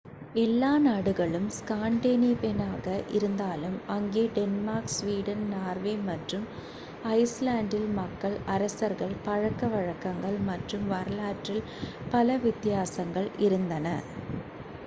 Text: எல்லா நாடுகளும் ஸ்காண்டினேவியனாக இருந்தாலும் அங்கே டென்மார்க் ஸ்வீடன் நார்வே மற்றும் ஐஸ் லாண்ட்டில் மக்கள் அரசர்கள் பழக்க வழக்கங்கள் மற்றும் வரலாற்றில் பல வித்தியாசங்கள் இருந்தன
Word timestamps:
எல்லா 0.35 0.69
நாடுகளும் 0.83 1.49
ஸ்காண்டினேவியனாக 1.57 2.85
இருந்தாலும் 3.11 3.75
அங்கே 3.87 4.23
டென்மார்க் 4.37 4.93
ஸ்வீடன் 4.93 5.43
நார்வே 5.51 5.93
மற்றும் 6.07 6.47
ஐஸ் 7.11 7.37
லாண்ட்டில் 7.43 7.87
மக்கள் 7.99 8.37
அரசர்கள் 8.49 9.15
பழக்க 9.23 9.69
வழக்கங்கள் 9.69 10.39
மற்றும் 10.49 10.87
வரலாற்றில் 10.89 11.63
பல 12.11 12.37
வித்தியாசங்கள் 12.47 13.29
இருந்தன 13.39 13.87